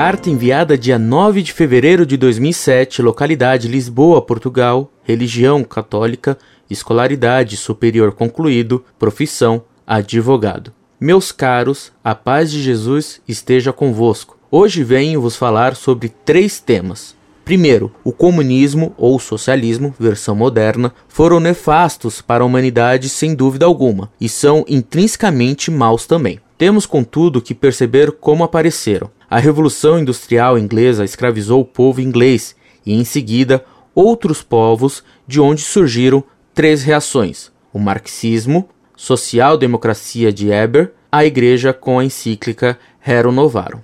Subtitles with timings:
[0.00, 6.38] Carta enviada dia 9 de fevereiro de 2007, localidade Lisboa, Portugal, religião católica,
[6.70, 10.72] escolaridade superior concluído, profissão advogado.
[11.00, 14.38] Meus caros, a paz de Jesus esteja convosco.
[14.52, 17.16] Hoje venho vos falar sobre três temas.
[17.44, 24.12] Primeiro, o comunismo ou socialismo, versão moderna, foram nefastos para a humanidade sem dúvida alguma
[24.20, 26.38] e são intrinsecamente maus também.
[26.56, 29.10] Temos, contudo, que perceber como apareceram.
[29.30, 32.56] A Revolução Industrial Inglesa escravizou o povo inglês
[32.86, 33.62] e, em seguida,
[33.94, 41.98] outros povos de onde surgiram três reações: o marxismo, social-democracia de Weber, a Igreja com
[41.98, 43.80] a encíclica Rerum Novarum.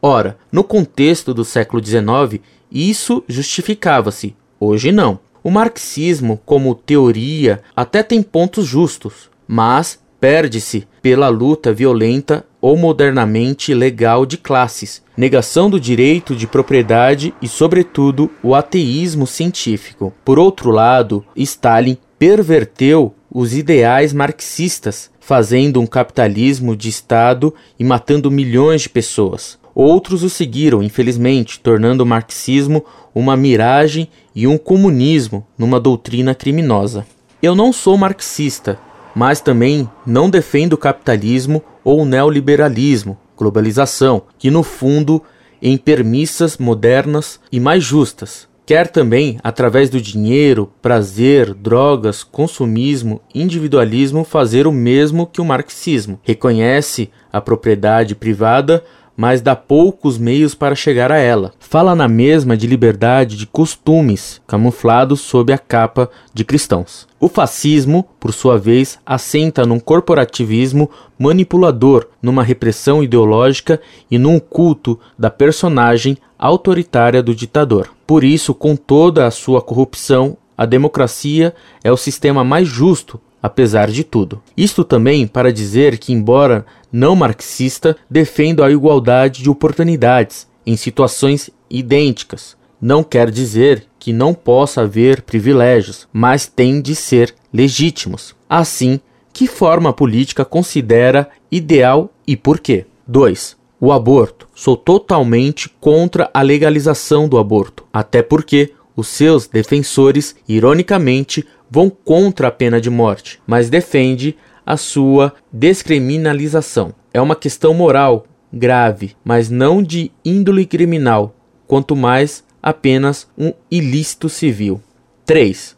[0.00, 5.18] Ora, no contexto do século XIX, isso justificava-se, hoje não.
[5.42, 13.74] O marxismo, como teoria, até tem pontos justos, mas perde-se pela luta violenta ou modernamente
[13.74, 20.14] legal de classes, negação do direito de propriedade e, sobretudo, o ateísmo científico.
[20.24, 28.30] Por outro lado, Stalin perverteu os ideais marxistas, fazendo um capitalismo de Estado e matando
[28.30, 29.58] milhões de pessoas.
[29.74, 32.82] Outros o seguiram, infelizmente, tornando o marxismo
[33.14, 37.06] uma miragem e um comunismo numa doutrina criminosa.
[37.42, 38.78] Eu não sou marxista,
[39.14, 45.22] mas também não defendo o capitalismo ou o neoliberalismo, globalização, que no fundo
[45.60, 48.48] em permissas modernas e mais justas.
[48.66, 56.18] Quer também, através do dinheiro, prazer, drogas, consumismo, individualismo, fazer o mesmo que o marxismo.
[56.22, 58.82] Reconhece a propriedade privada
[59.16, 61.52] mas dá poucos meios para chegar a ela.
[61.58, 67.06] Fala na mesma de liberdade de costumes, camuflados sob a capa de cristãos.
[67.20, 73.80] O fascismo, por sua vez, assenta num corporativismo manipulador, numa repressão ideológica
[74.10, 77.88] e num culto da personagem autoritária do ditador.
[78.06, 83.90] Por isso, com toda a sua corrupção, a democracia é o sistema mais justo apesar
[83.90, 84.40] de tudo.
[84.56, 86.64] Isto também para dizer que, embora
[86.94, 92.56] não marxista, defendo a igualdade de oportunidades em situações idênticas.
[92.80, 98.36] Não quer dizer que não possa haver privilégios, mas tem de ser legítimos.
[98.48, 99.00] Assim,
[99.32, 102.86] que forma política considera ideal e por quê?
[103.08, 103.56] 2.
[103.80, 104.46] O aborto.
[104.54, 112.46] Sou totalmente contra a legalização do aborto, até porque os seus defensores, ironicamente, vão contra
[112.46, 116.94] a pena de morte, mas defende a sua descriminalização.
[117.12, 121.34] É uma questão moral grave, mas não de índole criminal,
[121.66, 124.80] quanto mais apenas um ilícito civil.
[125.26, 125.76] 3.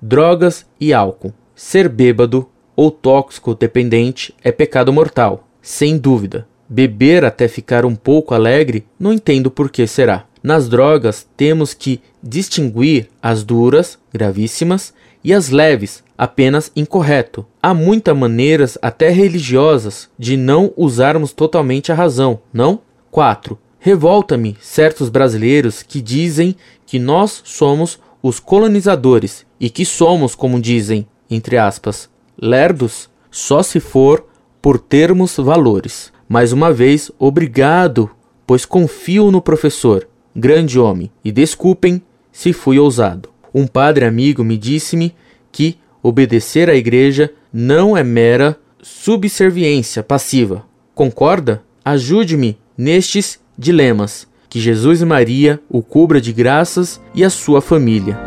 [0.00, 1.32] Drogas e álcool.
[1.54, 6.46] Ser bêbado ou tóxico dependente é pecado mortal, sem dúvida.
[6.68, 10.26] Beber até ficar um pouco alegre, não entendo por que será.
[10.42, 14.94] Nas drogas, temos que distinguir as duras, gravíssimas,
[15.24, 17.46] e as leves, apenas incorreto.
[17.62, 22.80] Há muitas maneiras, até religiosas, de não usarmos totalmente a razão, não?
[23.12, 23.56] 4.
[23.78, 31.06] Revolta-me certos brasileiros que dizem que nós somos os colonizadores e que somos, como dizem,
[31.30, 34.26] entre aspas, lerdos, só se for
[34.60, 36.12] por termos valores.
[36.28, 38.10] Mais uma vez, obrigado,
[38.44, 42.02] pois confio no professor, grande homem, e desculpem
[42.32, 43.28] se fui ousado.
[43.54, 45.14] Um padre amigo me disse-me
[45.52, 50.64] que obedecer à igreja não é mera subserviência passiva.
[50.94, 51.62] Concorda?
[51.84, 54.26] Ajude-me nestes dilemas.
[54.48, 58.18] Que Jesus e Maria o cubra de graças e a sua família.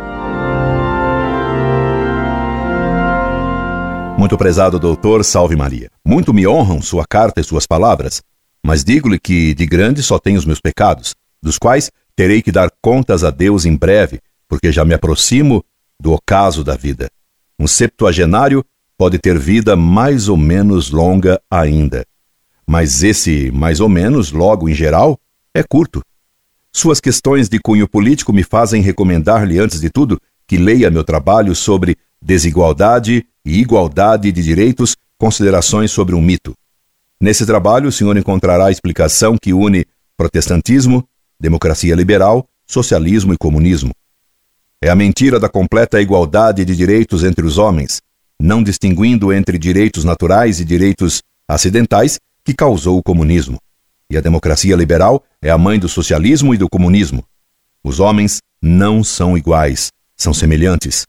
[4.18, 5.90] Muito prezado doutor, salve Maria.
[6.06, 8.22] Muito me honram sua carta e suas palavras,
[8.64, 12.70] mas digo-lhe que de grande só tenho os meus pecados, dos quais terei que dar
[12.84, 15.64] contas a Deus em breve, porque já me aproximo
[16.00, 17.10] do ocaso da vida.
[17.60, 18.64] Um septuagenário
[18.98, 22.06] pode ter vida mais ou menos longa ainda.
[22.68, 25.20] Mas esse mais ou menos, logo em geral,
[25.54, 26.02] é curto.
[26.72, 31.54] Suas questões de cunho político me fazem recomendar-lhe, antes de tudo, que leia meu trabalho
[31.56, 36.54] sobre desigualdade e igualdade de direitos, considerações sobre um mito.
[37.20, 41.08] Nesse trabalho, o senhor encontrará a explicação que une protestantismo,
[41.40, 43.92] democracia liberal, socialismo e comunismo.
[44.84, 48.02] É a mentira da completa igualdade de direitos entre os homens,
[48.40, 53.60] não distinguindo entre direitos naturais e direitos acidentais, que causou o comunismo.
[54.10, 57.24] E a democracia liberal é a mãe do socialismo e do comunismo.
[57.84, 61.06] Os homens não são iguais, são semelhantes.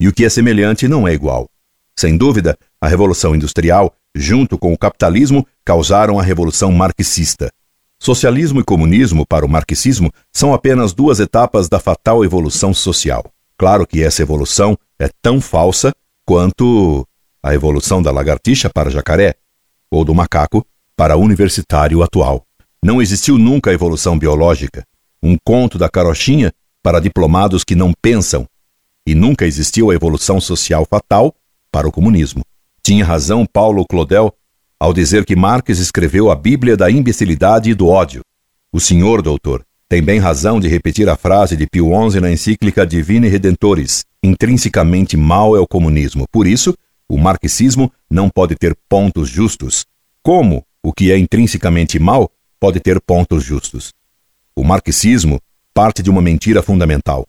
[0.00, 1.50] E o que é semelhante não é igual.
[1.94, 7.52] Sem dúvida, a Revolução Industrial, junto com o capitalismo, causaram a Revolução Marxista.
[8.02, 13.30] Socialismo e comunismo, para o marxismo, são apenas duas etapas da fatal evolução social.
[13.58, 15.92] Claro que essa evolução é tão falsa
[16.24, 17.06] quanto
[17.42, 19.34] a evolução da lagartixa para jacaré,
[19.90, 20.66] ou do macaco
[20.96, 22.46] para universitário atual.
[22.82, 24.82] Não existiu nunca a evolução biológica,
[25.22, 28.46] um conto da carochinha para diplomados que não pensam,
[29.06, 31.34] e nunca existiu a evolução social fatal
[31.70, 32.42] para o comunismo.
[32.82, 34.34] Tinha razão Paulo Claudel
[34.80, 38.22] ao dizer que Marx escreveu a Bíblia da imbecilidade e do ódio.
[38.72, 42.86] O senhor, doutor, tem bem razão de repetir a frase de Pio XI na encíclica
[42.86, 46.24] Divine Redentores: intrinsecamente mal é o comunismo.
[46.32, 46.74] Por isso,
[47.06, 49.84] o marxismo não pode ter pontos justos.
[50.22, 53.92] Como o que é intrinsecamente mal pode ter pontos justos?
[54.56, 55.38] O marxismo
[55.74, 57.26] parte de uma mentira fundamental.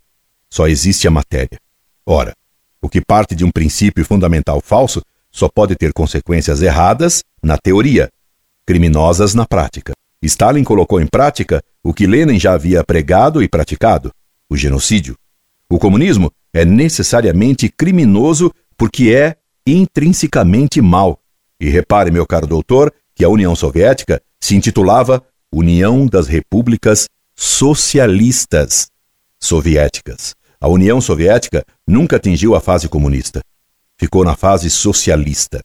[0.49, 1.59] Só existe a matéria.
[2.05, 2.33] Ora,
[2.81, 8.09] o que parte de um princípio fundamental falso só pode ter consequências erradas na teoria,
[8.65, 9.93] criminosas na prática.
[10.21, 14.11] Stalin colocou em prática o que Lenin já havia pregado e praticado:
[14.49, 15.15] o genocídio.
[15.69, 19.35] O comunismo é necessariamente criminoso porque é
[19.65, 21.19] intrinsecamente mal.
[21.59, 28.89] E repare, meu caro doutor, que a União Soviética se intitulava União das Repúblicas Socialistas
[29.39, 30.35] Soviéticas.
[30.59, 33.41] A União Soviética nunca atingiu a fase comunista
[34.01, 35.61] ficou na fase socialista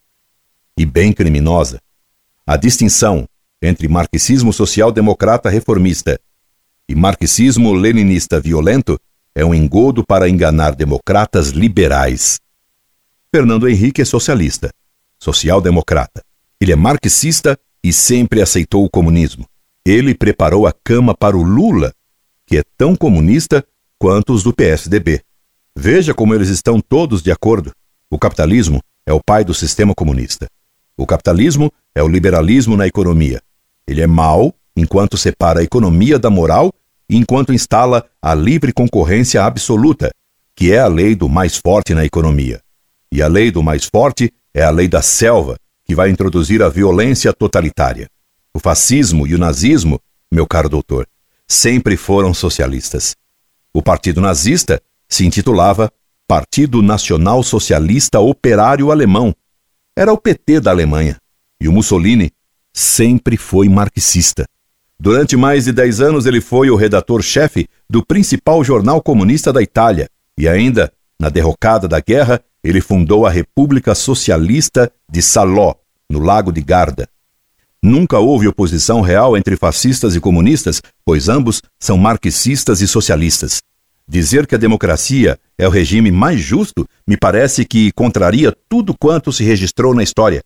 [0.76, 1.81] e bem criminosa.
[2.46, 3.28] A distinção
[3.61, 6.20] entre marxismo social-democrata reformista
[6.88, 8.99] e marxismo leninista violento
[9.34, 12.40] é um engodo para enganar democratas liberais.
[13.34, 14.70] Fernando Henrique é socialista,
[15.19, 16.23] social-democrata.
[16.61, 19.46] Ele é marxista e sempre aceitou o comunismo.
[19.84, 21.93] Ele preparou a cama para o Lula,
[22.46, 23.64] que é tão comunista
[23.99, 25.23] quanto os do PSDB.
[25.76, 27.73] Veja como eles estão todos de acordo.
[28.11, 30.46] O capitalismo é o pai do sistema comunista.
[30.96, 33.40] O capitalismo é o liberalismo na economia.
[33.87, 36.72] Ele é mau enquanto separa a economia da moral
[37.08, 40.10] e enquanto instala a livre concorrência absoluta,
[40.54, 42.60] que é a lei do mais forte na economia.
[43.12, 46.69] E a lei do mais forte é a lei da selva, que vai introduzir a
[46.69, 48.08] violência totalitária.
[48.52, 50.00] O fascismo e o nazismo,
[50.32, 51.06] meu caro doutor,
[51.46, 53.14] sempre foram socialistas.
[53.72, 55.92] O partido nazista se intitulava
[56.26, 59.34] Partido Nacional Socialista Operário Alemão.
[59.98, 61.16] Era o PT da Alemanha.
[61.58, 62.31] E o Mussolini
[62.70, 64.46] sempre foi marxista.
[65.00, 70.10] Durante mais de dez anos, ele foi o redator-chefe do principal jornal comunista da Itália.
[70.37, 75.75] E ainda, na derrocada da guerra, ele fundou a República Socialista de Salò,
[76.10, 77.08] no Lago de Garda.
[77.82, 83.62] Nunca houve oposição real entre fascistas e comunistas, pois ambos são marxistas e socialistas.
[84.06, 89.32] Dizer que a democracia é o regime mais justo me parece que contraria tudo quanto
[89.32, 90.42] se registrou na história.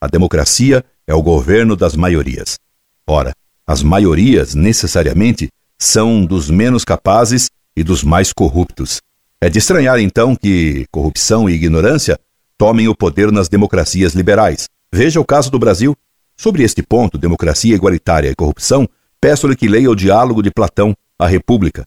[0.00, 2.58] A democracia é o governo das maiorias.
[3.06, 3.32] Ora,
[3.66, 5.48] as maiorias, necessariamente,
[5.78, 9.00] são dos menos capazes e dos mais corruptos.
[9.40, 12.18] É de estranhar, então, que corrupção e ignorância
[12.58, 14.68] tomem o poder nas democracias liberais.
[14.92, 15.96] Veja o caso do Brasil.
[16.36, 18.88] Sobre este ponto, democracia igualitária e corrupção,
[19.20, 21.86] peço-lhe que leia o diálogo de Platão, A República,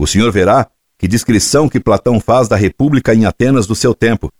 [0.00, 4.32] o senhor verá que descrição que Platão faz da República em Atenas do seu tempo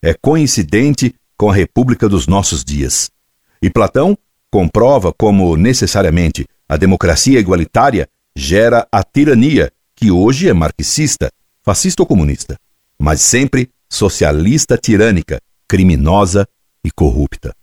[0.00, 3.10] é coincidente com a República dos nossos dias.
[3.60, 4.16] E Platão
[4.50, 11.30] comprova como necessariamente a democracia igualitária gera a tirania, que hoje é marxista,
[11.62, 12.56] fascista ou comunista,
[12.98, 16.46] mas sempre socialista tirânica, criminosa
[16.84, 17.54] e corrupta.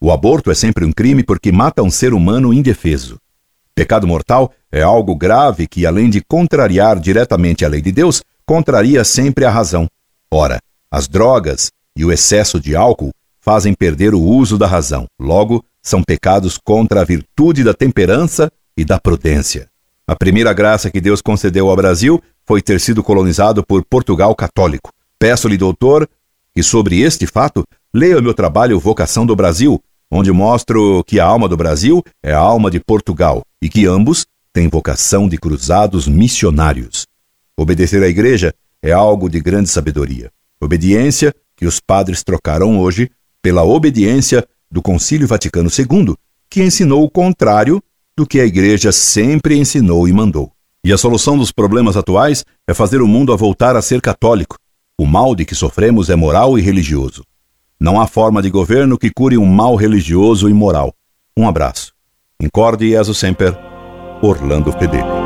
[0.00, 3.18] O aborto é sempre um crime porque mata um ser humano indefeso.
[3.74, 9.02] Pecado mortal é algo grave que, além de contrariar diretamente a lei de Deus, contraria
[9.04, 9.88] sempre a razão.
[10.30, 15.06] Ora, as drogas e o excesso de álcool fazem perder o uso da razão.
[15.20, 19.68] Logo, são pecados contra a virtude da temperança e da prudência.
[20.06, 24.90] A primeira graça que Deus concedeu ao Brasil foi ter sido colonizado por Portugal católico.
[25.18, 26.08] Peço-lhe, doutor,
[26.54, 29.82] que sobre este fato leia o meu trabalho Vocação do Brasil,
[30.16, 34.24] onde mostro que a alma do Brasil é a alma de Portugal e que ambos
[34.52, 37.04] têm vocação de cruzados missionários.
[37.56, 40.30] Obedecer à igreja é algo de grande sabedoria.
[40.60, 43.10] Obediência que os padres trocaram hoje
[43.42, 46.14] pela obediência do Concílio Vaticano II,
[46.48, 47.82] que ensinou o contrário
[48.16, 50.52] do que a igreja sempre ensinou e mandou.
[50.84, 54.56] E a solução dos problemas atuais é fazer o mundo a voltar a ser católico.
[54.96, 57.24] O mal de que sofremos é moral e religioso.
[57.84, 60.94] Não há forma de governo que cure um mal religioso e moral.
[61.36, 61.92] Um abraço.
[62.40, 63.54] Incorde Jesus Semper,
[64.22, 65.23] Orlando Fedeli.